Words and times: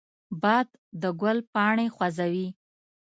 باد 0.41 0.67
د 1.01 1.03
ګل 1.21 1.37
پاڼې 1.53 1.87
خوځوي 1.95 2.47